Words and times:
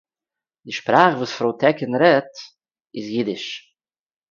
די 0.65 0.71
שפּראַך 0.77 1.13
וואָס 1.17 1.33
פרוי 1.37 1.55
טעקין 1.61 1.91
רעדט 2.01 2.35
איז... 2.95 3.07
אידיש 3.17 3.45